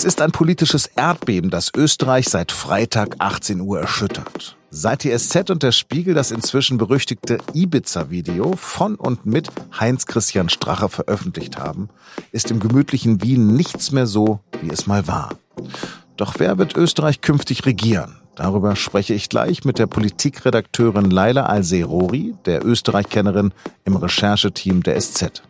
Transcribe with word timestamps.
Es 0.00 0.04
ist 0.04 0.22
ein 0.22 0.32
politisches 0.32 0.86
Erdbeben, 0.86 1.50
das 1.50 1.70
Österreich 1.76 2.30
seit 2.30 2.52
Freitag 2.52 3.16
18 3.18 3.60
Uhr 3.60 3.80
erschüttert. 3.80 4.56
Seit 4.70 5.04
die 5.04 5.14
SZ 5.14 5.50
und 5.50 5.62
der 5.62 5.72
Spiegel 5.72 6.14
das 6.14 6.30
inzwischen 6.30 6.78
berüchtigte 6.78 7.36
Ibiza-Video 7.52 8.54
von 8.56 8.94
und 8.94 9.26
mit 9.26 9.50
Heinz-Christian 9.78 10.48
Strache 10.48 10.88
veröffentlicht 10.88 11.58
haben, 11.58 11.90
ist 12.32 12.50
im 12.50 12.60
gemütlichen 12.60 13.20
Wien 13.20 13.48
nichts 13.48 13.92
mehr 13.92 14.06
so, 14.06 14.40
wie 14.62 14.70
es 14.70 14.86
mal 14.86 15.06
war. 15.06 15.34
Doch 16.16 16.36
wer 16.38 16.56
wird 16.56 16.78
Österreich 16.78 17.20
künftig 17.20 17.66
regieren? 17.66 18.16
Darüber 18.36 18.76
spreche 18.76 19.12
ich 19.12 19.28
gleich 19.28 19.66
mit 19.66 19.78
der 19.78 19.86
Politikredakteurin 19.86 21.10
Laila 21.10 21.44
Al-Serori, 21.44 22.36
der 22.46 22.64
Österreich-Kennerin 22.64 23.52
im 23.84 23.96
Rechercheteam 23.96 24.82
der 24.82 24.98
SZ. 24.98 25.42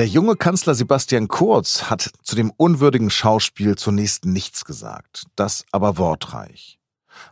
Der 0.00 0.08
junge 0.08 0.34
Kanzler 0.34 0.74
Sebastian 0.74 1.28
Kurz 1.28 1.90
hat 1.90 2.10
zu 2.22 2.34
dem 2.34 2.50
unwürdigen 2.56 3.10
Schauspiel 3.10 3.76
zunächst 3.76 4.24
nichts 4.24 4.64
gesagt, 4.64 5.24
das 5.36 5.66
aber 5.72 5.98
wortreich. 5.98 6.78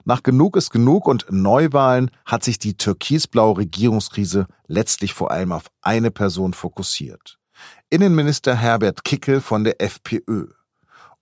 Nach 0.04 0.22
Genug 0.22 0.54
ist 0.54 0.68
genug 0.68 1.08
und 1.08 1.24
Neuwahlen 1.30 2.10
hat 2.26 2.44
sich 2.44 2.58
die 2.58 2.76
türkisblaue 2.76 3.56
Regierungskrise 3.56 4.48
letztlich 4.66 5.14
vor 5.14 5.30
allem 5.30 5.52
auf 5.52 5.70
eine 5.80 6.10
Person 6.10 6.52
fokussiert. 6.52 7.38
Innenminister 7.88 8.54
Herbert 8.54 9.02
Kickel 9.02 9.40
von 9.40 9.64
der 9.64 9.80
FPÖ. 9.80 10.48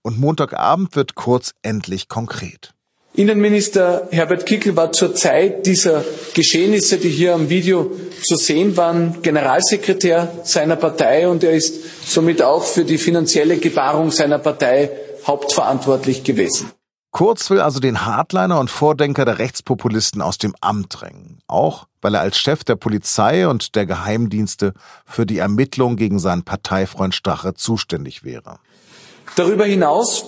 Und 0.01 0.19
Montagabend 0.19 0.97
wird 0.97 1.15
Kurz 1.15 1.53
endlich 1.61 2.09
konkret. 2.09 2.73
Innenminister 3.17 4.09
Herbert 4.11 4.45
Kickl 4.45 4.75
war 4.75 4.91
zur 4.91 5.15
Zeit 5.15 5.65
dieser 5.65 6.03
Geschehnisse, 6.35 6.97
die 6.97 7.09
hier 7.09 7.33
am 7.33 7.49
Video 7.49 7.89
zu 8.27 8.35
sehen 8.35 8.77
waren, 8.77 9.21
Generalsekretär 9.21 10.31
seiner 10.43 10.75
Partei 10.75 11.27
und 11.27 11.43
er 11.43 11.51
ist 11.51 12.09
somit 12.09 12.41
auch 12.41 12.63
für 12.63 12.83
die 12.83 12.97
finanzielle 12.97 13.57
Gebarung 13.57 14.11
seiner 14.11 14.39
Partei 14.39 14.91
hauptverantwortlich 15.25 16.23
gewesen. 16.23 16.71
Kurz 17.11 17.49
will 17.49 17.61
also 17.61 17.79
den 17.79 18.05
Hardliner 18.05 18.59
und 18.59 18.69
Vordenker 18.69 19.25
der 19.25 19.39
Rechtspopulisten 19.39 20.21
aus 20.21 20.37
dem 20.37 20.53
Amt 20.61 21.01
drängen, 21.01 21.39
auch 21.47 21.87
weil 22.01 22.13
er 22.13 22.21
als 22.21 22.37
Chef 22.37 22.63
der 22.63 22.75
Polizei 22.75 23.47
und 23.47 23.75
der 23.75 23.85
Geheimdienste 23.85 24.73
für 25.05 25.25
die 25.25 25.39
Ermittlung 25.39 25.95
gegen 25.95 26.19
seinen 26.19 26.43
Parteifreund 26.43 27.15
Strache 27.15 27.53
zuständig 27.53 28.23
wäre. 28.23 28.59
Darüber 29.35 29.65
hinaus 29.65 30.25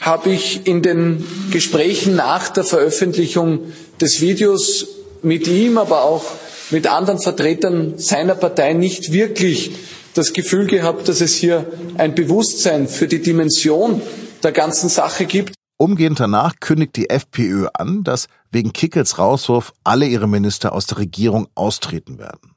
habe 0.00 0.30
ich 0.30 0.66
in 0.66 0.82
den 0.82 1.26
Gesprächen 1.50 2.14
nach 2.14 2.48
der 2.48 2.64
Veröffentlichung 2.64 3.72
des 4.00 4.20
Videos 4.20 4.86
mit 5.22 5.48
ihm, 5.48 5.78
aber 5.78 6.02
auch 6.02 6.24
mit 6.70 6.86
anderen 6.86 7.20
Vertretern 7.20 7.98
seiner 7.98 8.34
Partei 8.34 8.72
nicht 8.72 9.12
wirklich 9.12 9.72
das 10.14 10.32
Gefühl 10.32 10.66
gehabt, 10.66 11.08
dass 11.08 11.20
es 11.20 11.34
hier 11.34 11.66
ein 11.98 12.14
Bewusstsein 12.14 12.88
für 12.88 13.08
die 13.08 13.20
Dimension 13.20 14.00
der 14.42 14.52
ganzen 14.52 14.88
Sache 14.88 15.26
gibt. 15.26 15.54
Umgehend 15.76 16.20
danach 16.20 16.54
kündigt 16.60 16.96
die 16.96 17.10
FPÖ 17.10 17.66
an, 17.74 18.04
dass 18.04 18.28
wegen 18.52 18.72
Kickels 18.72 19.18
Rauswurf 19.18 19.72
alle 19.82 20.06
ihre 20.06 20.28
Minister 20.28 20.72
aus 20.72 20.86
der 20.86 20.98
Regierung 20.98 21.48
austreten 21.56 22.18
werden. 22.18 22.54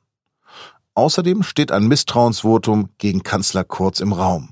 Außerdem 0.93 1.43
steht 1.43 1.71
ein 1.71 1.87
Misstrauensvotum 1.87 2.89
gegen 2.97 3.23
Kanzler 3.23 3.63
Kurz 3.63 3.99
im 3.99 4.13
Raum. 4.13 4.49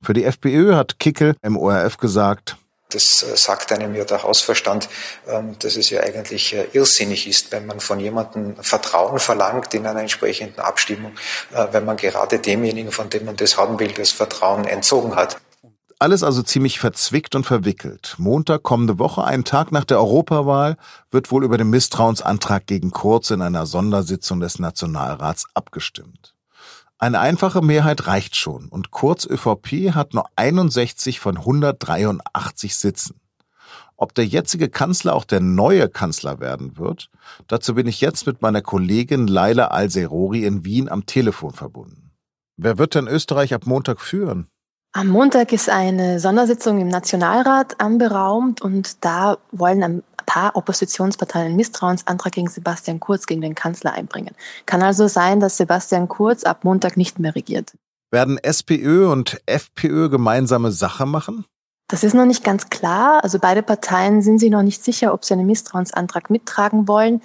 Für 0.00 0.12
die 0.12 0.24
FPÖ 0.24 0.74
hat 0.74 1.00
Kickel 1.00 1.34
im 1.42 1.56
ORF 1.56 1.96
gesagt, 1.98 2.56
das 2.90 3.22
äh, 3.22 3.36
sagt 3.36 3.72
einem 3.72 3.94
ja 3.94 4.04
der 4.04 4.22
Hausverstand, 4.22 4.88
ähm, 5.26 5.56
dass 5.58 5.76
es 5.76 5.90
ja 5.90 6.00
eigentlich 6.00 6.54
äh, 6.54 6.68
irrsinnig 6.72 7.28
ist, 7.28 7.52
wenn 7.52 7.66
man 7.66 7.80
von 7.80 8.00
jemandem 8.00 8.56
Vertrauen 8.62 9.18
verlangt 9.18 9.74
in 9.74 9.86
einer 9.86 10.00
entsprechenden 10.00 10.60
Abstimmung, 10.60 11.12
äh, 11.52 11.66
wenn 11.72 11.84
man 11.84 11.96
gerade 11.96 12.38
demjenigen, 12.38 12.90
von 12.90 13.10
dem 13.10 13.26
man 13.26 13.36
das 13.36 13.56
haben 13.56 13.78
will, 13.78 13.92
das 13.92 14.12
Vertrauen 14.12 14.64
entzogen 14.64 15.16
hat. 15.16 15.38
Alles 16.00 16.22
also 16.22 16.42
ziemlich 16.42 16.78
verzwickt 16.78 17.34
und 17.34 17.44
verwickelt. 17.44 18.14
Montag 18.18 18.62
kommende 18.62 19.00
Woche, 19.00 19.24
einen 19.24 19.44
Tag 19.44 19.72
nach 19.72 19.84
der 19.84 19.98
Europawahl, 19.98 20.76
wird 21.10 21.32
wohl 21.32 21.44
über 21.44 21.58
den 21.58 21.70
Misstrauensantrag 21.70 22.66
gegen 22.66 22.92
Kurz 22.92 23.30
in 23.30 23.42
einer 23.42 23.66
Sondersitzung 23.66 24.38
des 24.38 24.60
Nationalrats 24.60 25.46
abgestimmt. 25.54 26.37
Eine 27.00 27.20
einfache 27.20 27.62
Mehrheit 27.62 28.08
reicht 28.08 28.34
schon 28.34 28.68
und 28.68 28.90
Kurz 28.90 29.24
ÖVP 29.24 29.94
hat 29.94 30.14
nur 30.14 30.24
61 30.34 31.20
von 31.20 31.36
183 31.36 32.74
Sitzen. 32.74 33.20
Ob 33.96 34.14
der 34.14 34.26
jetzige 34.26 34.68
Kanzler 34.68 35.14
auch 35.14 35.24
der 35.24 35.38
neue 35.38 35.88
Kanzler 35.88 36.40
werden 36.40 36.76
wird, 36.76 37.10
dazu 37.46 37.76
bin 37.76 37.86
ich 37.86 38.00
jetzt 38.00 38.26
mit 38.26 38.42
meiner 38.42 38.62
Kollegin 38.62 39.28
Laila 39.28 39.68
Al-Serori 39.68 40.44
in 40.44 40.64
Wien 40.64 40.88
am 40.88 41.06
Telefon 41.06 41.52
verbunden. 41.52 42.10
Wer 42.56 42.78
wird 42.78 42.96
denn 42.96 43.06
Österreich 43.06 43.54
ab 43.54 43.66
Montag 43.66 44.00
führen? 44.00 44.48
Am 44.98 45.06
Montag 45.06 45.52
ist 45.52 45.70
eine 45.70 46.18
Sondersitzung 46.18 46.80
im 46.80 46.88
Nationalrat 46.88 47.80
anberaumt 47.80 48.60
und 48.62 49.04
da 49.04 49.38
wollen 49.52 49.84
ein 49.84 50.02
paar 50.26 50.56
Oppositionsparteien 50.56 51.46
einen 51.46 51.56
Misstrauensantrag 51.56 52.32
gegen 52.32 52.48
Sebastian 52.48 52.98
Kurz, 52.98 53.26
gegen 53.26 53.40
den 53.40 53.54
Kanzler 53.54 53.92
einbringen. 53.92 54.34
Kann 54.66 54.82
also 54.82 55.06
sein, 55.06 55.38
dass 55.38 55.56
Sebastian 55.56 56.08
Kurz 56.08 56.42
ab 56.42 56.64
Montag 56.64 56.96
nicht 56.96 57.20
mehr 57.20 57.36
regiert. 57.36 57.74
Werden 58.10 58.38
SPÖ 58.38 59.08
und 59.08 59.40
FPÖ 59.46 60.08
gemeinsame 60.08 60.72
Sache 60.72 61.06
machen? 61.06 61.44
Das 61.86 62.02
ist 62.02 62.14
noch 62.14 62.26
nicht 62.26 62.42
ganz 62.42 62.68
klar. 62.68 63.22
Also 63.22 63.38
beide 63.38 63.62
Parteien 63.62 64.20
sind 64.20 64.40
sich 64.40 64.50
noch 64.50 64.64
nicht 64.64 64.82
sicher, 64.82 65.14
ob 65.14 65.24
sie 65.24 65.34
einen 65.34 65.46
Misstrauensantrag 65.46 66.28
mittragen 66.28 66.88
wollen. 66.88 67.22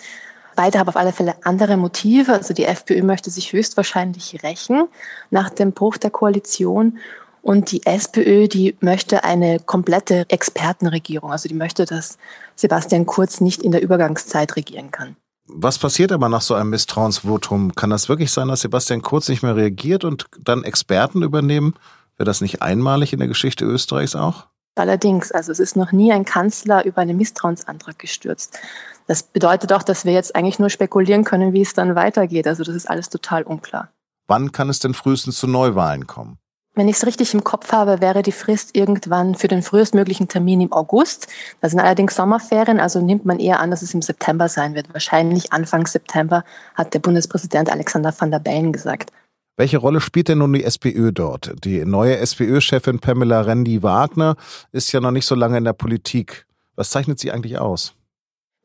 Beide 0.56 0.78
haben 0.78 0.90
auf 0.90 0.96
alle 0.96 1.12
Fälle 1.12 1.34
andere 1.44 1.78
Motive. 1.78 2.34
Also 2.34 2.54
die 2.54 2.66
FPÖ 2.66 3.02
möchte 3.02 3.32
sich 3.32 3.52
höchstwahrscheinlich 3.52 4.44
rächen 4.44 4.88
nach 5.32 5.50
dem 5.50 5.72
Bruch 5.72 5.98
der 5.98 6.12
Koalition 6.12 7.00
und 7.44 7.72
die 7.72 7.86
SPÖ, 7.86 8.48
die 8.48 8.76
möchte 8.80 9.24
eine 9.24 9.60
komplette 9.60 10.26
Expertenregierung. 10.30 11.32
Also 11.32 11.50
die 11.50 11.56
möchte, 11.56 11.86
dass 11.86 12.18
Sebastian 12.56 13.06
Kurz 13.06 13.42
nicht 13.42 13.62
in 13.62 13.72
der 13.72 13.84
Übergangszeit 13.84 14.56
regieren 14.56 14.92
kann. 14.92 15.18
Was 15.46 15.78
passiert 15.78 16.14
aber 16.14 16.30
nach 16.30 16.42
so 16.42 16.54
einem 16.54 16.70
Misstrauensvotum? 16.70 17.76
Kann 17.76 17.90
das 17.90 18.08
wirklich 18.08 18.32
sein, 18.32 18.48
dass 18.48 18.62
Sebastian 18.62 19.02
Kurz 19.02 19.28
nicht 19.28 19.44
mehr 19.44 19.58
reagiert 19.58 20.06
und 20.06 20.26
dann 20.40 20.64
Experten 20.64 21.22
übernehmen? 21.22 21.76
Wäre 22.16 22.26
das 22.26 22.40
nicht 22.40 22.62
einmalig 22.62 23.12
in 23.12 23.20
der 23.20 23.28
Geschichte 23.28 23.66
Österreichs 23.66 24.16
auch? 24.16 24.48
Allerdings, 24.76 25.32
also 25.34 25.52
es 25.52 25.60
ist 25.60 25.76
noch 25.76 25.92
nie 25.92 26.14
ein 26.14 26.26
Kanzler 26.26 26.86
über 26.86 27.02
einen 27.02 27.18
Misstrauensantrag 27.18 28.00
gestürzt. 28.00 28.58
Das 29.06 29.22
bedeutet 29.22 29.74
auch, 29.74 29.84
dass 29.84 30.06
wir 30.06 30.14
jetzt 30.14 30.36
eigentlich 30.36 30.60
nur 30.60 30.70
spekulieren 30.70 31.26
können, 31.26 31.52
wie 31.52 31.62
es 31.62 31.74
dann 31.74 31.94
weitergeht. 31.96 32.48
Also 32.48 32.64
das 32.64 32.74
ist 32.74 32.90
alles 32.90 33.10
total 33.10 33.44
unklar. 33.44 33.90
Wann 34.28 34.54
kann 34.54 34.70
es 34.70 34.80
denn 34.80 34.94
frühestens 34.94 35.38
zu 35.38 35.48
Neuwahlen 35.48 36.08
kommen? 36.08 36.38
Wenn 36.76 36.88
ich 36.88 36.96
es 36.96 37.06
richtig 37.06 37.36
im 37.36 37.44
Kopf 37.44 37.72
habe, 37.72 38.02
wäre 38.02 38.24
die 38.24 38.32
Frist 38.32 38.76
irgendwann 38.76 39.36
für 39.36 39.48
den 39.48 39.62
frühestmöglichen 39.62 40.28
Termin 40.28 40.60
im 40.60 40.74
August. 40.74 41.28
Das 41.62 41.70
sind 41.70 41.80
allerdings 41.80 42.16
Sommerferien, 42.16 42.80
also 42.80 43.00
nimmt 43.00 43.26
man 43.26 43.40
eher 43.40 43.60
an, 43.60 43.70
dass 43.70 43.84
es 43.84 43.94
im 43.94 44.02
September 44.02 44.50
sein 44.50 44.74
wird. 44.74 44.92
Wahrscheinlich 44.92 45.54
Anfang 45.54 45.86
September, 45.86 46.44
hat 46.74 46.96
der 46.96 47.00
Bundespräsident 47.00 47.72
Alexander 47.72 48.12
van 48.18 48.32
der 48.32 48.40
Bellen 48.40 48.74
gesagt. 48.74 49.12
Welche 49.56 49.78
Rolle 49.78 50.02
spielt 50.02 50.30
denn 50.30 50.40
nun 50.40 50.52
die 50.52 50.64
SPÖ 50.64 51.12
dort? 51.12 51.54
Die 51.64 51.86
neue 51.86 52.18
SPÖ-Chefin 52.18 52.98
Pamela 52.98 53.42
Rendi-Wagner 53.42 54.36
ist 54.72 54.92
ja 54.94 55.00
noch 55.00 55.12
nicht 55.12 55.28
so 55.28 55.36
lange 55.36 55.60
in 55.60 55.66
der 55.66 55.74
Politik. 55.74 56.48
Was 56.76 56.90
zeichnet 56.90 57.20
sie 57.20 57.32
eigentlich 57.32 57.60
aus? 57.60 57.94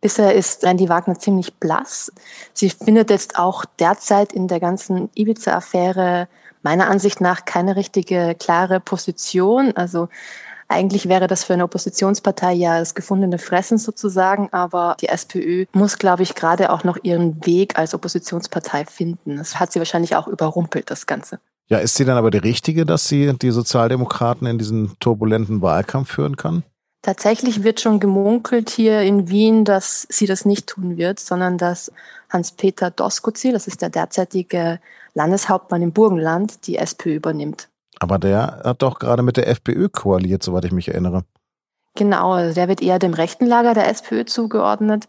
Bisher 0.00 0.34
ist 0.34 0.64
Randy 0.64 0.88
Wagner 0.88 1.18
ziemlich 1.18 1.52
blass. 1.56 2.10
Sie 2.54 2.70
findet 2.70 3.10
jetzt 3.10 3.38
auch 3.38 3.66
derzeit 3.78 4.32
in 4.32 4.48
der 4.48 4.60
ganzen 4.60 5.10
Ibiza-Affäre 5.14 6.28
meiner 6.62 6.88
Ansicht 6.88 7.20
nach 7.20 7.44
keine 7.44 7.76
richtige 7.76 8.34
klare 8.38 8.80
Position. 8.80 9.76
Also 9.76 10.08
eigentlich 10.68 11.08
wäre 11.08 11.26
das 11.26 11.44
für 11.44 11.54
eine 11.54 11.64
Oppositionspartei 11.64 12.52
ja 12.52 12.78
das 12.78 12.94
gefundene 12.94 13.38
Fressen 13.38 13.78
sozusagen, 13.78 14.48
aber 14.52 14.96
die 15.00 15.08
SPÖ 15.08 15.64
muss, 15.72 15.98
glaube 15.98 16.22
ich, 16.22 16.34
gerade 16.34 16.70
auch 16.70 16.84
noch 16.84 16.98
ihren 17.02 17.44
Weg 17.46 17.78
als 17.78 17.94
Oppositionspartei 17.94 18.84
finden. 18.84 19.36
Das 19.36 19.58
hat 19.58 19.72
sie 19.72 19.78
wahrscheinlich 19.78 20.14
auch 20.14 20.28
überrumpelt, 20.28 20.90
das 20.90 21.06
Ganze. 21.06 21.40
Ja, 21.68 21.78
ist 21.78 21.94
sie 21.96 22.04
dann 22.04 22.16
aber 22.16 22.30
die 22.30 22.38
richtige, 22.38 22.86
dass 22.86 23.08
sie 23.08 23.32
die 23.34 23.50
Sozialdemokraten 23.50 24.46
in 24.46 24.58
diesen 24.58 24.98
turbulenten 25.00 25.60
Wahlkampf 25.62 26.12
führen 26.12 26.36
kann? 26.36 26.62
Tatsächlich 27.02 27.62
wird 27.62 27.80
schon 27.80 28.00
gemunkelt 28.00 28.70
hier 28.70 29.02
in 29.02 29.28
Wien, 29.28 29.64
dass 29.64 30.06
sie 30.10 30.26
das 30.26 30.44
nicht 30.44 30.66
tun 30.66 30.96
wird, 30.96 31.20
sondern 31.20 31.56
dass 31.56 31.92
Hans-Peter 32.28 32.90
Doskozil, 32.90 33.52
das 33.52 33.66
ist 33.66 33.82
der 33.82 33.90
derzeitige 33.90 34.80
Landeshauptmann 35.18 35.82
im 35.82 35.92
Burgenland, 35.92 36.66
die 36.66 36.76
SPÖ 36.76 37.16
übernimmt. 37.16 37.68
Aber 37.98 38.20
der 38.20 38.62
hat 38.64 38.82
doch 38.82 39.00
gerade 39.00 39.24
mit 39.24 39.36
der 39.36 39.48
FPÖ 39.48 39.88
koaliert, 39.88 40.44
soweit 40.44 40.64
ich 40.64 40.72
mich 40.72 40.88
erinnere. 40.88 41.24
Genau, 41.96 42.32
also 42.34 42.54
der 42.54 42.68
wird 42.68 42.80
eher 42.80 43.00
dem 43.00 43.14
rechten 43.14 43.44
Lager 43.44 43.74
der 43.74 43.88
SPÖ 43.88 44.24
zugeordnet. 44.24 45.08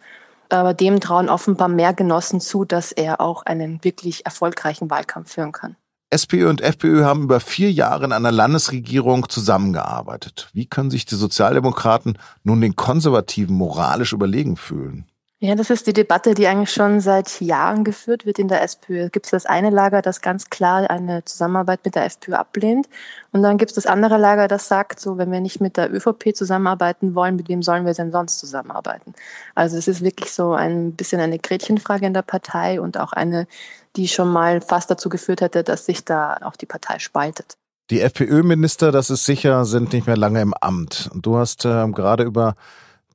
Aber 0.49 0.73
dem 0.73 0.99
trauen 0.99 1.29
offenbar 1.29 1.67
mehr 1.67 1.93
Genossen 1.93 2.41
zu, 2.41 2.65
dass 2.65 2.91
er 2.91 3.21
auch 3.21 3.43
einen 3.43 3.83
wirklich 3.83 4.25
erfolgreichen 4.25 4.89
Wahlkampf 4.89 5.33
führen 5.33 5.51
kann. 5.51 5.75
SPÖ 6.09 6.49
und 6.49 6.61
FPÖ 6.61 7.03
haben 7.03 7.25
über 7.25 7.39
vier 7.39 7.71
Jahre 7.71 8.05
in 8.05 8.11
einer 8.11 8.31
Landesregierung 8.31 9.29
zusammengearbeitet. 9.29 10.49
Wie 10.53 10.65
können 10.65 10.89
sich 10.89 11.05
die 11.05 11.13
Sozialdemokraten 11.13 12.17
nun 12.43 12.61
den 12.61 12.75
Konservativen 12.75 13.55
moralisch 13.55 14.11
überlegen 14.11 14.57
fühlen? 14.57 15.05
Ja, 15.41 15.55
das 15.55 15.69
ist 15.69 15.87
die 15.87 15.93
Debatte, 15.93 16.33
die 16.33 16.47
eigentlich 16.47 16.73
schon 16.73 16.99
seit 16.99 17.39
Jahren 17.39 17.85
geführt 17.85 18.25
wird 18.25 18.39
in 18.39 18.49
der 18.49 18.61
SPÖ. 18.61 19.05
Es 19.05 19.11
gibt 19.13 19.31
das 19.31 19.45
eine 19.45 19.69
Lager, 19.69 20.01
das 20.01 20.19
ganz 20.19 20.49
klar 20.49 20.89
eine 20.89 21.23
Zusammenarbeit 21.23 21.79
mit 21.85 21.95
der 21.95 22.03
FPÖ 22.03 22.33
ablehnt. 22.33 22.89
Und 23.31 23.41
dann 23.41 23.57
gibt 23.57 23.71
es 23.71 23.75
das 23.75 23.85
andere 23.85 24.17
Lager, 24.17 24.49
das 24.49 24.67
sagt, 24.67 24.99
so, 24.99 25.17
wenn 25.17 25.31
wir 25.31 25.39
nicht 25.39 25.61
mit 25.61 25.77
der 25.77 25.93
ÖVP 25.93 26.35
zusammenarbeiten 26.35 27.15
wollen, 27.15 27.37
mit 27.37 27.47
wem 27.47 27.63
sollen 27.63 27.85
wir 27.85 27.93
denn 27.93 28.11
sonst 28.11 28.37
zusammenarbeiten? 28.39 29.13
Also 29.55 29.77
es 29.77 29.87
ist 29.87 30.03
wirklich 30.03 30.33
so 30.33 30.51
ein 30.51 30.91
bisschen 30.95 31.21
eine 31.21 31.39
Gretchenfrage 31.39 32.05
in 32.05 32.13
der 32.13 32.21
Partei 32.21 32.81
und 32.81 32.97
auch 32.97 33.13
eine, 33.13 33.47
die 33.95 34.09
schon 34.09 34.27
mal 34.27 34.59
fast 34.59 34.91
dazu 34.91 35.07
geführt 35.07 35.39
hätte, 35.39 35.63
dass 35.63 35.85
sich 35.85 36.03
da 36.03 36.35
auch 36.41 36.57
die 36.57 36.65
Partei 36.65 36.99
spaltet. 36.99 37.55
Die 37.91 38.01
FPÖ-Minister, 38.01 38.91
das 38.91 39.09
ist 39.09 39.25
sicher, 39.25 39.63
sind 39.63 39.93
nicht 39.93 40.05
mehr 40.05 40.17
lange 40.17 40.41
im 40.41 40.53
Amt. 40.53 41.09
Und 41.13 41.25
du 41.25 41.37
hast 41.37 41.63
äh, 41.63 41.87
gerade 41.87 42.25
über 42.25 42.55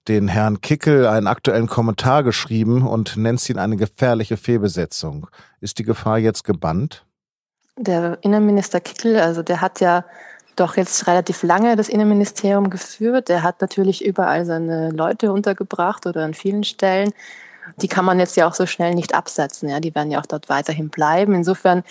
den 0.08 0.28
Herrn 0.28 0.60
Kickel 0.60 1.06
einen 1.06 1.26
aktuellen 1.26 1.66
Kommentar 1.66 2.22
geschrieben 2.22 2.86
und 2.86 3.16
nennst 3.16 3.48
ihn 3.48 3.58
eine 3.58 3.76
gefährliche 3.76 4.36
Fehlbesetzung. 4.36 5.28
Ist 5.60 5.78
die 5.78 5.84
Gefahr 5.84 6.18
jetzt 6.18 6.44
gebannt? 6.44 7.04
Der 7.76 8.18
Innenminister 8.22 8.80
Kickel, 8.80 9.18
also 9.18 9.42
der 9.42 9.60
hat 9.60 9.80
ja 9.80 10.04
doch 10.56 10.76
jetzt 10.76 11.06
relativ 11.06 11.42
lange 11.42 11.74
das 11.76 11.88
Innenministerium 11.88 12.70
geführt. 12.70 13.28
Er 13.30 13.42
hat 13.42 13.60
natürlich 13.60 14.04
überall 14.04 14.44
seine 14.44 14.90
Leute 14.90 15.32
untergebracht 15.32 16.06
oder 16.06 16.24
an 16.24 16.34
vielen 16.34 16.64
Stellen. 16.64 17.12
Die 17.78 17.88
kann 17.88 18.04
man 18.04 18.18
jetzt 18.18 18.36
ja 18.36 18.46
auch 18.46 18.54
so 18.54 18.66
schnell 18.66 18.94
nicht 18.94 19.14
absetzen. 19.14 19.68
Ja, 19.68 19.80
die 19.80 19.94
werden 19.94 20.10
ja 20.10 20.20
auch 20.20 20.26
dort 20.26 20.48
weiterhin 20.48 20.90
bleiben. 20.90 21.34
Insofern, 21.34 21.82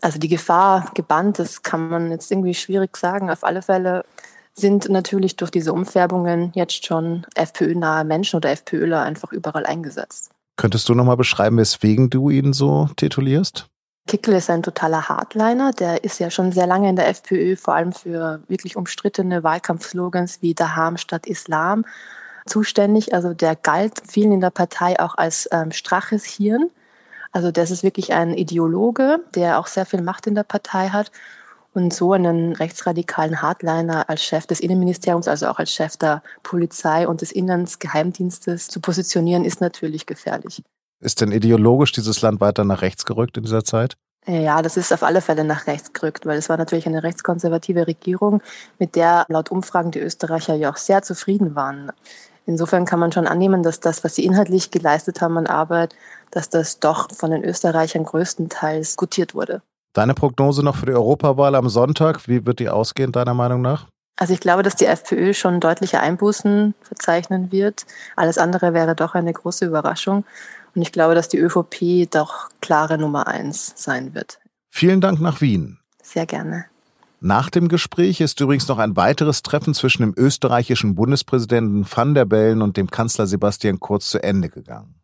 also 0.00 0.18
die 0.18 0.28
Gefahr 0.28 0.90
gebannt, 0.94 1.38
das 1.38 1.62
kann 1.62 1.88
man 1.88 2.10
jetzt 2.10 2.32
irgendwie 2.32 2.54
schwierig 2.54 2.96
sagen. 2.96 3.30
Auf 3.30 3.44
alle 3.44 3.62
Fälle 3.62 4.04
sind 4.58 4.88
natürlich 4.88 5.36
durch 5.36 5.50
diese 5.50 5.72
Umfärbungen 5.72 6.52
jetzt 6.54 6.84
schon 6.84 7.26
FPÖ-nahe 7.34 8.04
Menschen 8.04 8.36
oder 8.36 8.50
FPÖler 8.50 9.02
einfach 9.02 9.32
überall 9.32 9.66
eingesetzt. 9.66 10.30
Könntest 10.56 10.88
du 10.88 10.94
nochmal 10.94 11.16
beschreiben, 11.16 11.56
weswegen 11.56 12.10
du 12.10 12.30
ihn 12.30 12.52
so 12.52 12.88
titulierst? 12.96 13.66
Kickel 14.08 14.34
ist 14.34 14.50
ein 14.50 14.62
totaler 14.62 15.08
Hardliner. 15.08 15.72
Der 15.72 16.02
ist 16.02 16.18
ja 16.18 16.30
schon 16.30 16.50
sehr 16.50 16.66
lange 16.66 16.88
in 16.88 16.96
der 16.96 17.08
FPÖ, 17.08 17.56
vor 17.56 17.74
allem 17.74 17.92
für 17.92 18.42
wirklich 18.48 18.76
umstrittene 18.76 19.44
Wahlkampfslogans 19.44 20.38
wie 20.40 20.54
Daham 20.54 20.96
statt 20.96 21.26
Islam 21.26 21.84
zuständig. 22.46 23.14
Also 23.14 23.34
der 23.34 23.54
galt 23.54 24.02
vielen 24.08 24.32
in 24.32 24.40
der 24.40 24.50
Partei 24.50 24.98
auch 24.98 25.16
als 25.16 25.48
ähm, 25.52 25.70
straches 25.70 26.24
Hirn. 26.24 26.70
Also 27.30 27.52
das 27.52 27.70
ist 27.70 27.82
wirklich 27.84 28.14
ein 28.14 28.32
Ideologe, 28.32 29.20
der 29.34 29.58
auch 29.60 29.66
sehr 29.66 29.86
viel 29.86 30.02
Macht 30.02 30.26
in 30.26 30.34
der 30.34 30.42
Partei 30.42 30.88
hat. 30.88 31.12
Und 31.78 31.94
so 31.94 32.12
einen 32.12 32.54
rechtsradikalen 32.54 33.40
Hardliner 33.40 34.10
als 34.10 34.24
Chef 34.24 34.48
des 34.48 34.58
Innenministeriums, 34.58 35.28
also 35.28 35.46
auch 35.46 35.60
als 35.60 35.72
Chef 35.72 35.96
der 35.96 36.24
Polizei 36.42 37.06
und 37.06 37.20
des 37.20 37.30
Inlandsgeheimdienstes 37.30 38.66
zu 38.66 38.80
positionieren, 38.80 39.44
ist 39.44 39.60
natürlich 39.60 40.04
gefährlich. 40.04 40.64
Ist 41.00 41.20
denn 41.20 41.30
ideologisch 41.30 41.92
dieses 41.92 42.20
Land 42.20 42.40
weiter 42.40 42.64
nach 42.64 42.82
rechts 42.82 43.04
gerückt 43.04 43.36
in 43.36 43.44
dieser 43.44 43.62
Zeit? 43.62 43.94
Ja, 44.26 44.60
das 44.60 44.76
ist 44.76 44.92
auf 44.92 45.04
alle 45.04 45.20
Fälle 45.20 45.44
nach 45.44 45.68
rechts 45.68 45.92
gerückt, 45.92 46.26
weil 46.26 46.36
es 46.36 46.48
war 46.48 46.56
natürlich 46.56 46.88
eine 46.88 47.04
rechtskonservative 47.04 47.86
Regierung, 47.86 48.42
mit 48.80 48.96
der 48.96 49.24
laut 49.28 49.52
Umfragen 49.52 49.92
die 49.92 50.00
Österreicher 50.00 50.56
ja 50.56 50.72
auch 50.72 50.78
sehr 50.78 51.02
zufrieden 51.02 51.54
waren. 51.54 51.92
Insofern 52.44 52.86
kann 52.86 52.98
man 52.98 53.12
schon 53.12 53.28
annehmen, 53.28 53.62
dass 53.62 53.78
das, 53.78 54.02
was 54.02 54.16
sie 54.16 54.24
inhaltlich 54.24 54.72
geleistet 54.72 55.20
haben 55.20 55.38
an 55.38 55.46
Arbeit, 55.46 55.94
dass 56.32 56.50
das 56.50 56.80
doch 56.80 57.08
von 57.14 57.30
den 57.30 57.44
Österreichern 57.44 58.02
größtenteils 58.02 58.96
gutiert 58.96 59.36
wurde. 59.36 59.62
Deine 59.92 60.14
Prognose 60.14 60.62
noch 60.62 60.76
für 60.76 60.86
die 60.86 60.92
Europawahl 60.92 61.54
am 61.54 61.68
Sonntag, 61.68 62.28
wie 62.28 62.46
wird 62.46 62.60
die 62.60 62.68
ausgehen, 62.68 63.12
deiner 63.12 63.34
Meinung 63.34 63.62
nach? 63.62 63.86
Also 64.16 64.32
ich 64.34 64.40
glaube, 64.40 64.64
dass 64.64 64.74
die 64.74 64.86
FPÖ 64.86 65.32
schon 65.32 65.60
deutliche 65.60 66.00
Einbußen 66.00 66.74
verzeichnen 66.82 67.52
wird. 67.52 67.86
Alles 68.16 68.36
andere 68.36 68.74
wäre 68.74 68.96
doch 68.96 69.14
eine 69.14 69.32
große 69.32 69.64
Überraschung. 69.64 70.24
Und 70.74 70.82
ich 70.82 70.92
glaube, 70.92 71.14
dass 71.14 71.28
die 71.28 71.38
ÖVP 71.38 72.10
doch 72.10 72.48
klare 72.60 72.98
Nummer 72.98 73.28
eins 73.28 73.72
sein 73.76 74.14
wird. 74.14 74.40
Vielen 74.70 75.00
Dank 75.00 75.20
nach 75.20 75.40
Wien. 75.40 75.78
Sehr 76.02 76.26
gerne. 76.26 76.64
Nach 77.20 77.50
dem 77.50 77.68
Gespräch 77.68 78.20
ist 78.20 78.40
übrigens 78.40 78.68
noch 78.68 78.78
ein 78.78 78.96
weiteres 78.96 79.42
Treffen 79.42 79.74
zwischen 79.74 80.02
dem 80.02 80.14
österreichischen 80.16 80.94
Bundespräsidenten 80.94 81.86
van 81.90 82.14
der 82.14 82.24
Bellen 82.24 82.62
und 82.62 82.76
dem 82.76 82.90
Kanzler 82.90 83.26
Sebastian 83.26 83.80
Kurz 83.80 84.10
zu 84.10 84.22
Ende 84.22 84.48
gegangen. 84.48 84.94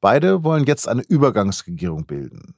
Beide 0.00 0.42
wollen 0.42 0.64
jetzt 0.64 0.88
eine 0.88 1.02
Übergangsregierung 1.02 2.06
bilden. 2.06 2.54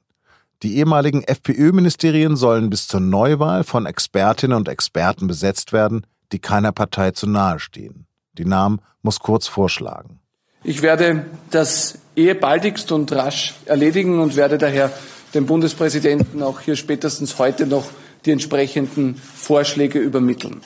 Die 0.63 0.77
ehemaligen 0.77 1.23
FPÖ-Ministerien 1.23 2.35
sollen 2.35 2.71
bis 2.71 2.87
zur 2.87 2.99
Neuwahl 2.99 3.63
von 3.63 3.85
Expertinnen 3.85 4.57
und 4.57 4.67
Experten 4.67 5.27
besetzt 5.27 5.71
werden, 5.71 6.07
die 6.31 6.39
keiner 6.39 6.71
Partei 6.71 7.11
zu 7.11 7.27
nahe 7.27 7.59
stehen. 7.59 8.07
Die 8.37 8.45
Namen 8.45 8.81
muss 9.03 9.19
kurz 9.19 9.47
vorschlagen. 9.47 10.19
Ich 10.63 10.81
werde 10.81 11.27
das 11.51 11.99
ehe 12.15 12.33
baldigst 12.33 12.91
und 12.91 13.11
rasch 13.11 13.53
erledigen 13.65 14.19
und 14.19 14.35
werde 14.35 14.57
daher 14.57 14.91
dem 15.35 15.45
Bundespräsidenten 15.45 16.41
auch 16.41 16.59
hier 16.61 16.75
spätestens 16.75 17.37
heute 17.37 17.67
noch 17.67 17.85
die 18.25 18.31
entsprechenden 18.31 19.15
Vorschläge 19.15 19.99
übermitteln. 19.99 20.61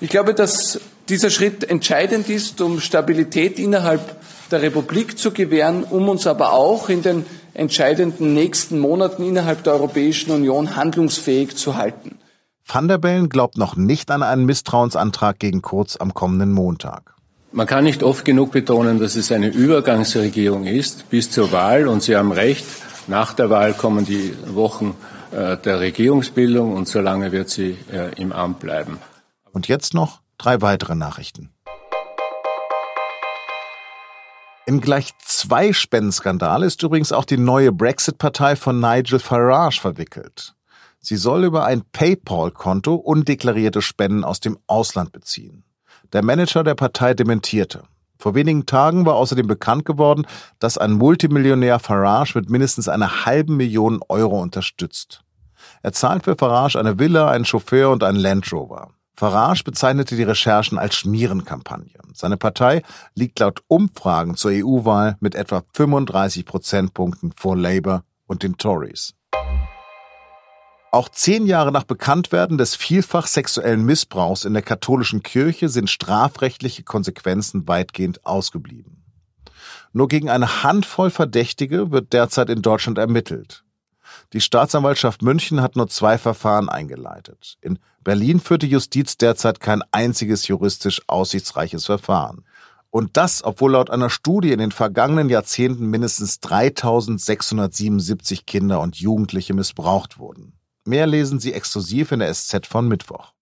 Ich 0.00 0.08
glaube, 0.08 0.32
dass 0.32 0.80
dieser 1.10 1.30
Schritt 1.30 1.64
entscheidend 1.64 2.30
ist, 2.30 2.60
um 2.62 2.80
Stabilität 2.80 3.58
innerhalb 3.58 4.16
der 4.50 4.62
Republik 4.62 5.18
zu 5.18 5.32
gewähren, 5.32 5.84
um 5.84 6.08
uns 6.08 6.26
aber 6.26 6.52
auch 6.52 6.88
in 6.88 7.02
den 7.02 7.26
entscheidenden 7.54 8.34
nächsten 8.34 8.78
Monaten 8.78 9.22
innerhalb 9.22 9.64
der 9.64 9.74
Europäischen 9.74 10.30
Union 10.30 10.76
handlungsfähig 10.76 11.56
zu 11.56 11.76
halten. 11.76 12.18
Van 12.66 12.88
der 12.88 12.98
Bellen 12.98 13.28
glaubt 13.28 13.58
noch 13.58 13.76
nicht 13.76 14.10
an 14.10 14.22
einen 14.22 14.46
Misstrauensantrag 14.46 15.38
gegen 15.38 15.62
Kurz 15.62 15.96
am 15.96 16.14
kommenden 16.14 16.52
Montag. 16.52 17.14
Man 17.50 17.66
kann 17.66 17.84
nicht 17.84 18.02
oft 18.02 18.24
genug 18.24 18.52
betonen, 18.52 18.98
dass 18.98 19.14
es 19.14 19.30
eine 19.30 19.48
Übergangsregierung 19.48 20.64
ist 20.64 21.10
bis 21.10 21.30
zur 21.30 21.52
Wahl. 21.52 21.86
Und 21.86 22.02
Sie 22.02 22.16
haben 22.16 22.32
recht, 22.32 22.64
nach 23.08 23.34
der 23.34 23.50
Wahl 23.50 23.74
kommen 23.74 24.06
die 24.06 24.34
Wochen 24.46 24.94
äh, 25.32 25.58
der 25.58 25.80
Regierungsbildung 25.80 26.72
und 26.72 26.88
solange 26.88 27.32
wird 27.32 27.50
sie 27.50 27.76
äh, 27.92 28.14
im 28.20 28.32
Amt 28.32 28.60
bleiben. 28.60 28.98
Und 29.52 29.68
jetzt 29.68 29.92
noch 29.92 30.20
drei 30.38 30.62
weitere 30.62 30.94
Nachrichten. 30.94 31.50
In 34.64 34.80
gleich 34.80 35.10
zwei 35.18 35.72
Spendenskandale 35.72 36.66
ist 36.66 36.82
übrigens 36.84 37.10
auch 37.10 37.24
die 37.24 37.36
neue 37.36 37.72
Brexit-Partei 37.72 38.54
von 38.54 38.78
Nigel 38.78 39.18
Farage 39.18 39.80
verwickelt. 39.80 40.54
Sie 41.00 41.16
soll 41.16 41.42
über 41.42 41.64
ein 41.64 41.82
PayPal-Konto 41.90 42.94
undeklarierte 42.94 43.82
Spenden 43.82 44.22
aus 44.22 44.38
dem 44.38 44.56
Ausland 44.68 45.10
beziehen. 45.10 45.64
Der 46.12 46.22
Manager 46.22 46.62
der 46.62 46.76
Partei 46.76 47.12
dementierte. 47.12 47.82
Vor 48.20 48.36
wenigen 48.36 48.64
Tagen 48.66 49.04
war 49.04 49.16
außerdem 49.16 49.48
bekannt 49.48 49.84
geworden, 49.84 50.26
dass 50.60 50.78
ein 50.78 50.92
Multimillionär 50.92 51.80
Farage 51.80 52.38
mit 52.38 52.48
mindestens 52.48 52.88
einer 52.88 53.26
halben 53.26 53.56
Million 53.56 54.00
Euro 54.08 54.40
unterstützt. 54.40 55.24
Er 55.82 55.92
zahlt 55.92 56.22
für 56.22 56.36
Farage 56.36 56.78
eine 56.78 57.00
Villa, 57.00 57.28
einen 57.28 57.44
Chauffeur 57.44 57.90
und 57.90 58.04
einen 58.04 58.18
Land 58.18 58.52
Rover. 58.52 58.90
Farage 59.16 59.64
bezeichnete 59.64 60.16
die 60.16 60.22
Recherchen 60.22 60.78
als 60.78 60.96
Schmierenkampagne. 60.96 61.98
Seine 62.14 62.36
Partei 62.36 62.82
liegt 63.14 63.38
laut 63.38 63.62
Umfragen 63.68 64.36
zur 64.36 64.52
EU-Wahl 64.52 65.16
mit 65.20 65.34
etwa 65.34 65.62
35 65.74 66.44
Prozentpunkten 66.44 67.32
vor 67.36 67.56
Labour 67.56 68.04
und 68.26 68.42
den 68.42 68.56
Tories. 68.56 69.14
Auch 70.90 71.08
zehn 71.08 71.46
Jahre 71.46 71.72
nach 71.72 71.84
Bekanntwerden 71.84 72.58
des 72.58 72.76
vielfach 72.76 73.26
sexuellen 73.26 73.82
Missbrauchs 73.84 74.44
in 74.44 74.52
der 74.52 74.62
katholischen 74.62 75.22
Kirche 75.22 75.70
sind 75.70 75.88
strafrechtliche 75.88 76.82
Konsequenzen 76.82 77.66
weitgehend 77.66 78.26
ausgeblieben. 78.26 79.02
Nur 79.94 80.08
gegen 80.08 80.28
eine 80.28 80.62
Handvoll 80.62 81.10
Verdächtige 81.10 81.90
wird 81.90 82.12
derzeit 82.12 82.50
in 82.50 82.60
Deutschland 82.60 82.98
ermittelt. 82.98 83.64
Die 84.32 84.40
Staatsanwaltschaft 84.40 85.22
München 85.22 85.60
hat 85.60 85.76
nur 85.76 85.88
zwei 85.88 86.18
Verfahren 86.18 86.68
eingeleitet. 86.68 87.56
In 87.60 87.78
Berlin 88.02 88.40
führt 88.40 88.62
die 88.62 88.68
Justiz 88.68 89.16
derzeit 89.16 89.60
kein 89.60 89.82
einziges 89.92 90.48
juristisch 90.48 91.02
aussichtsreiches 91.06 91.86
Verfahren. 91.86 92.44
Und 92.90 93.16
das, 93.16 93.42
obwohl 93.42 93.72
laut 93.72 93.90
einer 93.90 94.10
Studie 94.10 94.52
in 94.52 94.58
den 94.58 94.72
vergangenen 94.72 95.30
Jahrzehnten 95.30 95.86
mindestens 95.86 96.40
3677 96.40 98.44
Kinder 98.44 98.80
und 98.80 98.96
Jugendliche 98.96 99.54
missbraucht 99.54 100.18
wurden. 100.18 100.52
Mehr 100.84 101.06
lesen 101.06 101.40
Sie 101.40 101.54
exklusiv 101.54 102.12
in 102.12 102.18
der 102.18 102.34
SZ 102.34 102.66
von 102.66 102.88
Mittwoch. 102.88 103.32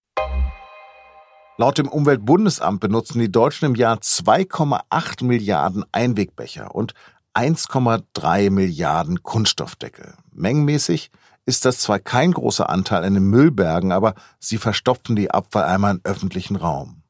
Laut 1.56 1.78
dem 1.78 1.88
Umweltbundesamt 1.88 2.80
benutzen 2.80 3.18
die 3.18 3.30
Deutschen 3.30 3.66
im 3.66 3.74
Jahr 3.74 3.98
2,8 3.98 5.24
Milliarden 5.24 5.84
Einwegbecher 5.92 6.74
und 6.74 6.94
1,3 7.34 8.50
Milliarden 8.50 9.22
Kunststoffdeckel. 9.22 10.14
Mengenmäßig 10.32 11.10
ist 11.46 11.64
das 11.64 11.78
zwar 11.78 11.98
kein 11.98 12.32
großer 12.32 12.68
Anteil 12.68 13.04
in 13.04 13.14
den 13.14 13.24
Müllbergen, 13.24 13.92
aber 13.92 14.14
sie 14.38 14.58
verstopfen 14.58 15.16
die 15.16 15.30
Abfalleimer 15.30 15.90
im 15.90 16.00
öffentlichen 16.04 16.56
Raum. 16.56 17.02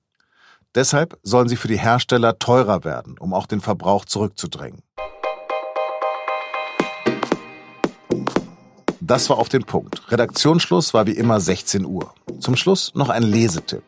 Deshalb 0.75 1.19
sollen 1.23 1.49
sie 1.49 1.57
für 1.57 1.69
die 1.69 1.79
Hersteller 1.79 2.39
teurer 2.39 2.85
werden, 2.85 3.19
um 3.19 3.35
auch 3.35 3.47
den 3.47 3.61
Verbrauch 3.61 4.05
zurückzudrängen. 4.05 4.83
Das 9.01 9.29
war 9.29 9.39
auf 9.39 9.49
den 9.49 9.65
Punkt. 9.65 10.13
Redaktionsschluss 10.13 10.95
war 10.95 11.07
wie 11.07 11.17
immer 11.17 11.41
16 11.41 11.85
Uhr. 11.85 12.15
Zum 12.39 12.55
Schluss 12.55 12.93
noch 12.95 13.09
ein 13.09 13.25
Lesetipp. 13.25 13.83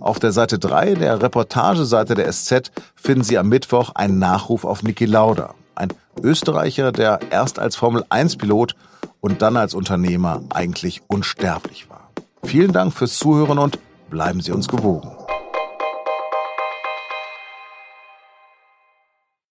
Auf 0.00 0.18
der 0.18 0.32
Seite 0.32 0.58
3 0.58 0.94
der 0.94 1.20
Reportageseite 1.20 2.14
der 2.14 2.32
SZ 2.32 2.72
finden 2.94 3.24
Sie 3.24 3.36
am 3.36 3.50
Mittwoch 3.50 3.90
einen 3.90 4.18
Nachruf 4.18 4.64
auf 4.64 4.82
Niki 4.82 5.04
Lauda, 5.04 5.54
ein 5.74 5.88
Österreicher, 6.22 6.92
der 6.92 7.20
erst 7.30 7.58
als 7.58 7.76
Formel-1-Pilot 7.76 8.74
und 9.20 9.42
dann 9.42 9.56
als 9.56 9.74
Unternehmer 9.74 10.42
eigentlich 10.50 11.02
unsterblich 11.06 11.88
war. 11.90 12.10
Vielen 12.44 12.72
Dank 12.72 12.92
fürs 12.92 13.16
Zuhören 13.16 13.58
und 13.58 13.78
bleiben 14.10 14.40
Sie 14.40 14.52
uns 14.52 14.68
gewogen. 14.68 15.10